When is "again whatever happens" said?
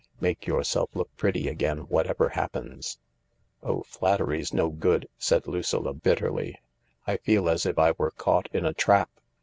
1.47-2.97